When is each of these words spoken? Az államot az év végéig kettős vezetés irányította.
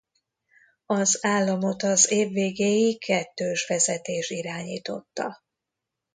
Az 0.85 1.25
államot 1.25 1.83
az 1.83 2.11
év 2.11 2.29
végéig 2.31 2.99
kettős 2.99 3.67
vezetés 3.67 4.29
irányította. 4.29 5.43